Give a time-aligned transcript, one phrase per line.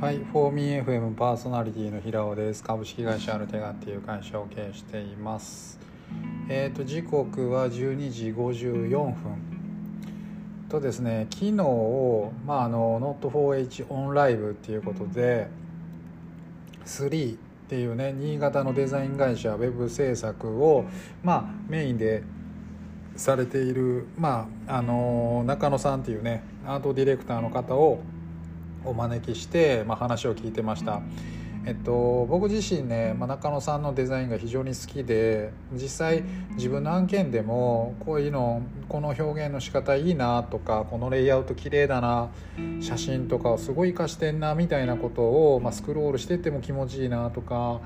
[0.00, 2.62] はい、フォーミー FM パーソナリティの平尾です。
[2.62, 5.80] 株式会社アルテガっていう会社を経営しています。
[6.48, 9.14] えっ、ー、と時刻は12時54分。
[10.68, 11.52] とですね、昨日
[12.46, 15.48] まああの Not4H オンライブっていうことで
[16.84, 17.36] 3っ
[17.68, 20.84] ていうね新潟のデザイン会社ウェブ制作を
[21.24, 22.22] まあメインで
[23.16, 28.00] されているまああの中野さんっていうねアートディレクターの方を
[28.84, 31.02] お招きして、まあ、話を聞いてました。
[31.68, 42.30] えっと、僕自身ね、まあ、中野さんのデザインが非常に好きで実際自分の案件でもこういうのこの表現の仕方いいなとかこのレイアウト綺麗だな
[42.80, 47.82] 写真とかをすごい活かしてんなみたいなことを、まあ、スクロールしてても気持ちいいなとか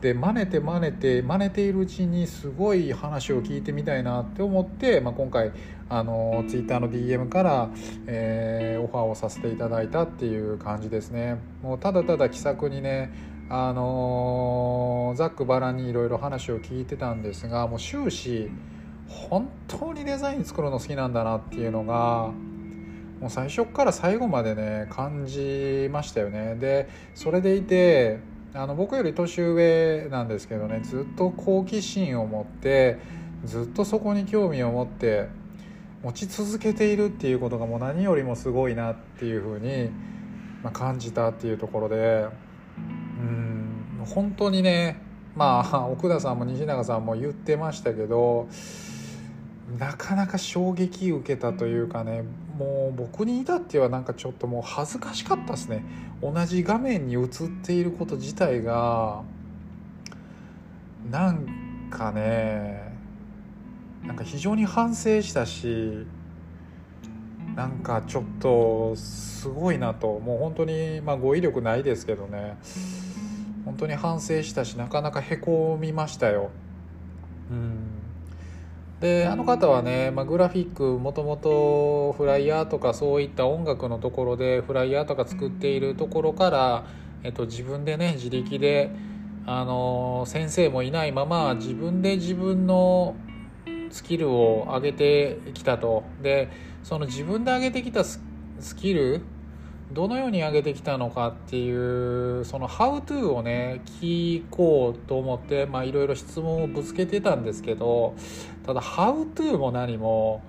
[0.00, 5.52] で真似て真似て真似ているうちにすごい話を聞いてみたいなって思って、まあ、今回
[5.90, 7.70] あのツイッターの DM から、
[8.06, 11.38] えー、オファーをさせていただいたっていう感じですね。
[11.62, 13.10] もうただただ気さくにね
[13.50, 18.50] あのざっくばらんにいろいろ話を聞いてたんですがもう終始
[19.08, 22.30] 本当にデザイン作るの好きなんだなっていうのが
[23.20, 26.54] もう最初から最後までね感じましたよね。
[26.56, 28.20] でそれでいて
[28.54, 32.98] あの僕より年上なんですけどねずっと好奇心を持って
[33.44, 35.28] ずっとそこに興味を持って
[36.02, 39.90] 持ち続けているっていうことがもう何よりもすごいなっていうふうに、
[40.62, 42.26] まあ、感じたっていうところで
[43.20, 45.00] うん本当にね
[45.36, 48.48] まあ 奥田さんも西永さんも言ってましたけど
[49.78, 52.24] なかなか衝撃受けたというかね
[52.58, 55.84] もう僕に至ってはなんかちょっともう恥ずかしかったですね。
[56.20, 57.28] 同じ画面に映っ
[57.62, 59.22] ていること自体が
[61.08, 61.46] なん
[61.90, 62.92] かね
[64.04, 66.06] なんか非常に反省したし
[67.58, 72.56] なんかちょっとすごいなともう本当にまあ語彙力ないですけどね。
[73.64, 76.50] 本当に反省したしなかなかへこみましたよ。
[77.50, 77.98] うん。
[79.00, 86.86] であの方はね、まあ、グラフィックもともとフライヤーとかそういった音楽のところでフライヤーとか作っているところから、
[87.24, 88.92] えっと、自分でね自力で
[89.46, 93.16] あの先生もいないまま自分で自分の
[93.90, 96.04] スキルを上げてきたと。
[96.22, 98.18] でその自分で上げてきたス
[98.74, 99.20] キル
[99.92, 101.70] どのように上げてきたのかってい
[102.40, 108.14] うその「ハウトゥーをね聞こうと思っていろいろ質問をぶつけてたんですけど
[108.64, 110.40] ただ「ハウトゥーも何も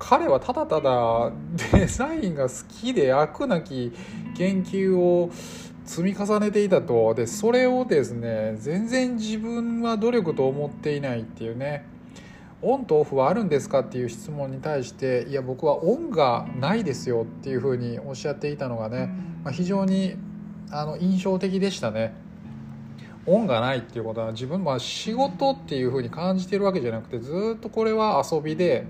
[0.00, 1.30] 彼はただただ
[1.72, 3.92] デザインが好きで飽くなき
[4.36, 5.30] 研究を
[5.84, 7.14] 積み重ねていたと。
[7.14, 11.84] でそれをですね全然自分は努力と思っていないっていうね。
[12.60, 19.10] オンとオフはあるんですかっていう質問に対していや僕はオンがないですよっていうふうにおっしゃっていたのがね、
[19.44, 20.16] まあ、非常に
[20.70, 22.14] あの印象的でしたね。
[23.26, 28.86] オンがないっていうことは自分は仕事っていうふうに感じてるわけじゃなくてずっとこれは遊びで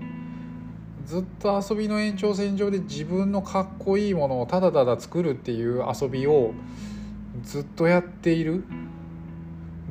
[1.05, 6.53] ずっと遊びの延長線上で自分のかっこいいものをただただ作るっていう遊びを
[7.43, 8.63] ずっとやっている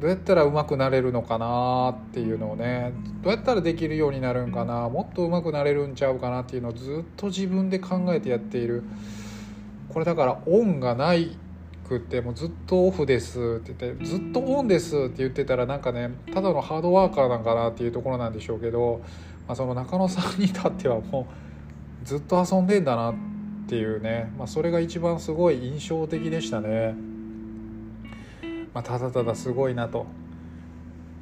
[0.01, 2.93] どうやったら上手くなれるのかなっていうのをね
[3.23, 8.85] どうやったらできるようになるんかなもっと上手くなれるんちゃうかなっていうのをずっと自分で考えてやっている
[9.89, 11.37] これだからオンがない
[11.89, 19.01] くってもうずっとオフですって言ってずっとオンですって言ってたらなんかねただのハードワーカーなんかなっていうところなんでしょうけど、
[19.49, 21.27] まあ、その中野さんに至ってはも
[22.05, 23.15] うずっと遊んでんだなっ
[23.67, 26.95] ていうね、まあ、それが一番すごい印象的でしたね。
[28.79, 30.07] まあ、ただただすごいなと。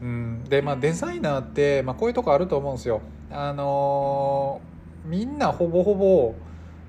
[0.03, 3.01] うん、でまあデザイナーって、まあ、こういうとこあると思うんですよ。
[3.31, 6.35] あのー、みんなほぼほぼ、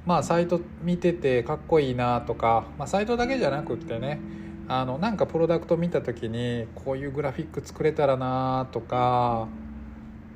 [0.05, 4.19] まあ、サイト見ててかっこいいなとか、まあ、サイトだけじゃなくってね
[4.67, 9.47] あのなんかプロダクト見た時にこういうグラフィック作れたらなとか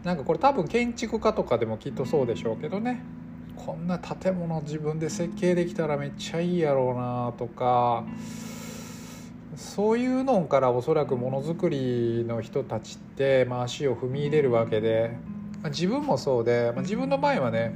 [0.06, 3.04] なんかこれ多分建築家とかでもきっとそうでしょうけどね
[3.58, 8.06] こんな建物自分で設計できたらめっちゃいいやろうなとか。
[9.56, 15.12] そういうのからおそらくものづくりの人たちって、まあ、足を踏み入れるわけで、
[15.62, 17.74] まあ、自分もそうで、まあ、自分の場合はね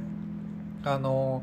[0.84, 1.42] あの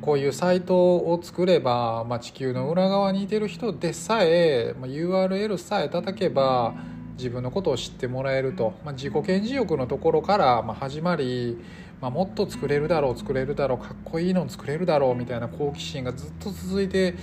[0.00, 6.74] こういうサイトを作れば、まあ、地球の裏側にいてる人でさえ、まあ、URL さえ叩けば
[7.16, 11.56] 自分のことを知ってもらえると、まあ、自己顕示欲のところから、まあ、始まり、
[12.00, 17.14] まあ、もっと作れるだろう作れるだろうかっこいいの作れるだろうみたいな好奇心がずっと続いて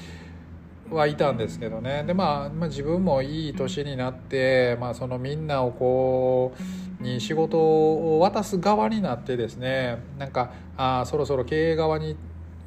[0.92, 2.04] はいたんですけどね。
[2.06, 6.54] で、まあ、まあ自分もいい年になって、まあ、そのみんなをこ
[7.00, 12.18] うに仕事を渡す側になってですねなんかあそろそろ経営側に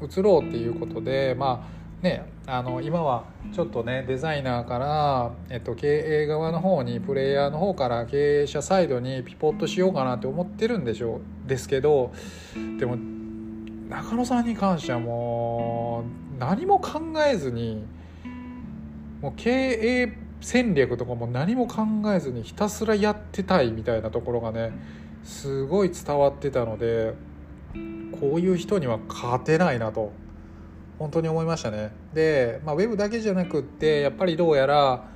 [0.00, 1.68] 移ろうっていうことで、ま
[2.00, 3.24] あ、ねあの今は
[3.54, 5.86] ちょっとねデザイナーから、えっと、経
[6.22, 12.12] 営側の方にプレイヤーの方から経営者サイドにピポットしようかなって思ってるんでしょうですけど
[12.78, 12.96] でも
[13.88, 16.04] 中野さんに関してはも
[16.36, 17.84] う何も考えずに
[19.22, 24.72] もう経営戦略とかも何も考えずにひたすらやってたいみたいなところがね
[25.22, 27.14] すごい伝わってたので
[28.20, 30.12] こういう人には勝てないなと
[30.98, 31.90] 本当に思いましたね。
[32.12, 35.08] で、まあ、ウェブだけじゃなくってやっぱりどうやら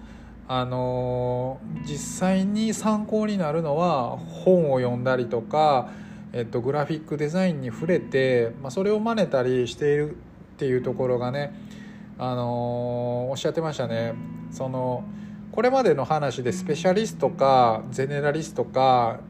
[0.49, 5.91] あの実際に参考になるのは本を読んだりとか、
[6.33, 10.15] えっと、グラフィックデザインに触れて、まあ、それを真似たりしているっ
[10.57, 11.53] ていうところがね、
[12.19, 14.15] あのおっしゃってましたね。
[14.51, 15.05] その
[15.53, 19.21] これまでの話でスペシャリストかゼネラリストか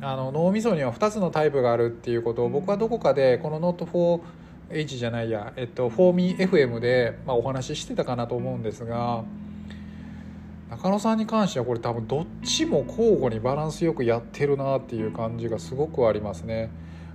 [0.00, 9.24] あの脳みそには2つのタイプがあるっていうことを僕はどこかでこの Not4H じゃないや、えっと、4MeFM で、まあ、お話ししてたかなと思うんですが
[10.70, 16.70] 中野さんに関してはこれ多分どっちも交互にバランスよくやってるなっていう感じがすごくありますね。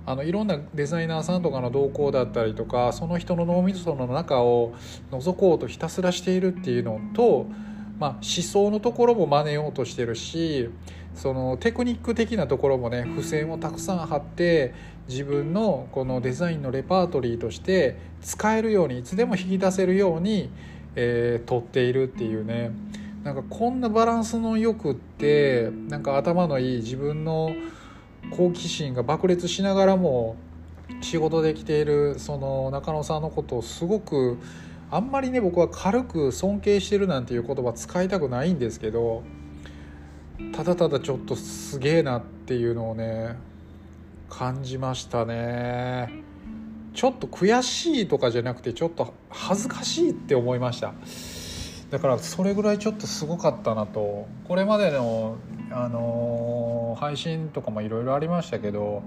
[0.06, 4.74] あのいろんなデザイナーさんとかの動向だったりとかその人の脳みその中を
[5.10, 7.46] 覗こうとひたすらしているっていうのと、
[7.98, 10.70] まあ、思想のところも真似ようとしてるし
[11.14, 14.74] そのテクニック的なところもね付箋をたくさん貼って
[15.08, 20.50] 自分のこのデザインのレパートリーとして使えるようにいつでも引き出せるように、
[20.94, 22.70] えー、取っているっていうね。
[23.24, 27.52] なんかこんなバランスのよくってなんか頭のいい自分の
[28.30, 30.36] 好奇心が爆裂しながらも
[31.00, 34.38] 仕事できているその中野さんのことをすごく
[34.90, 39.22] あんまりね僕は軽く尊敬してるなんていう言葉使いたくないんですけど
[40.52, 43.36] ただただちょっとすげえなっていうのをね
[44.28, 46.30] 感じましたね。
[46.94, 50.92] ちょっと悔しいとかじゃなくてちょっと恥ずかしいって思いました。
[51.90, 54.26] だからそれぐらいちょっとすごかったなと。
[54.46, 55.36] これまでの、
[55.72, 59.02] あのー、配信とかもいろいろありましたけど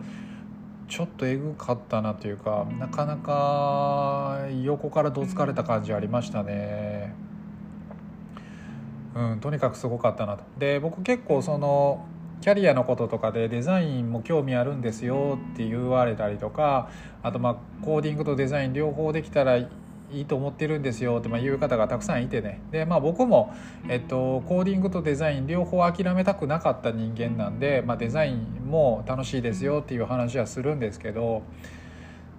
[0.89, 7.13] ちょっとえぐかったなというかなかなか横からどつかれた感じありましたね。
[9.15, 10.44] うんとにかくすごかったなと。
[10.57, 12.06] で僕結構その
[12.41, 16.89] キャリアのこととかでデザインも興味あるんですよって言われたりとか
[17.21, 19.69] あとまあコーディングとデザイン両方できたらい
[20.13, 23.54] いいと思ってるんですよってま言う方がたくさんいてねでまあ僕も、
[23.89, 31.44] えっと、コーディングとデザイン両方諦めたくなかった人間なんで、まあ、デザインも楽しいですよっていう話はするんですけど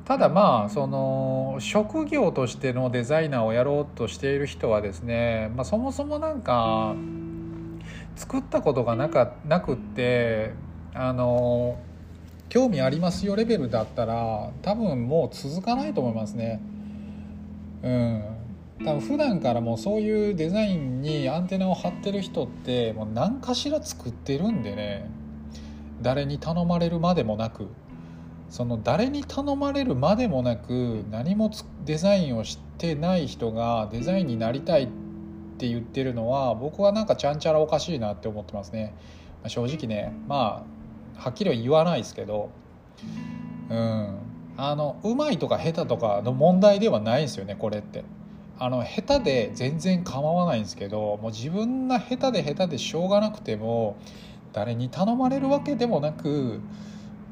[0.04, 6.94] ただまあその職業としてのデザイナーをやろうとしている人はですね、まあ、そもそもなんか
[8.16, 10.52] 作ったことがなかなくって
[10.92, 11.78] あの
[12.48, 16.60] 興味ありますよレベルだったら多分もう続かないと思いますね。
[17.84, 18.24] うん。
[18.84, 25.08] 多分普段からもうそういうデザインにアンテナを張ってる人ってもう何かしら作ってるんでね。
[26.02, 27.68] 誰に頼まれるまでもなく。
[28.50, 31.50] その誰に頼まれるまでもなく何も
[31.84, 34.88] デザインをしてない人がデザインになりたいっ
[35.58, 38.94] て言ってるのは僕はなんかちゃんちゃらおかしいなって思ってますね、
[39.42, 40.64] まあ、正直ねま
[41.16, 42.50] あはっきりは言わないですけど。
[43.70, 44.23] うん。
[44.56, 48.04] あのうまいとか下手とかの問題ではないんですよねこれって。
[48.56, 53.96] あの下手で全然構わないんですけどもう自分が下手で下手でしょうがなくても
[54.52, 56.60] 誰に頼まれるわけでもなく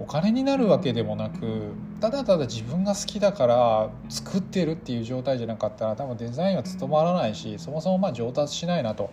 [0.00, 9.10] お金になるわけでもなくただただ自分が好きだから作ってるっていう状態じゃなかったら多分デザインは務まらないしそもそもま上達しないなと、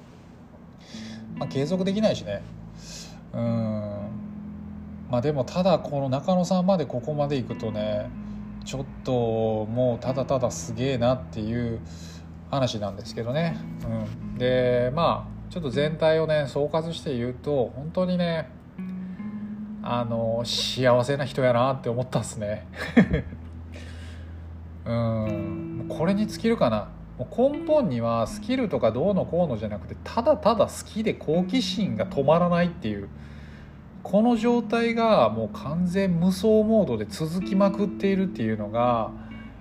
[1.38, 2.42] まあ、継続できないしね。
[3.34, 4.09] うん。
[5.10, 8.10] まあでもただこの中野さんまでここまでいくとね
[8.66, 9.12] ちょっと
[9.66, 11.80] もうただただすげえなっていう
[12.52, 13.58] 話なんですけどね、
[14.32, 18.50] うん、でまあちょっと全体をね総括して言うと本当にね
[19.82, 22.68] あの幸せな人やなって思ったんすね。
[24.86, 25.86] うん。
[25.88, 26.90] これに尽きるかな。
[27.36, 33.10] 根本にはスキルとかどうのこうのじゃなくてただただ好きで好奇心が止まらないっていう。
[34.04, 39.12] この状態がもう完全無双モードで続きまくっているっていうのが、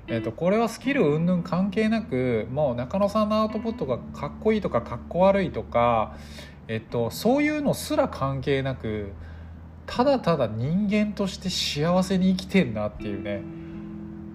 [0.07, 6.16] えー、とこれはスキル云々関係なくもう中野さんのアウトプットがかっこいいとかかっこ悪いとか、
[6.68, 9.12] えっと、そういうのすら関係なく
[9.87, 13.42] ただただ人間として幸せに生きてんなっていうね。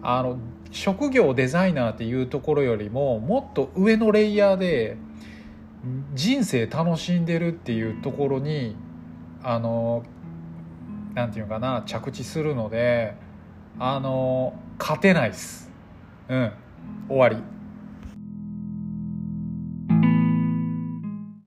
[0.06, 0.38] あの
[0.72, 4.98] 職業デザイナーっていうところよりももっと上のレイヤーで
[6.14, 8.76] 人生楽しんでるっていうところに
[9.44, 10.04] あの
[11.14, 13.14] なんていうかな着地するので
[13.80, 15.70] あの勝てないっす。
[16.30, 16.52] うん。
[17.10, 17.38] 終わり。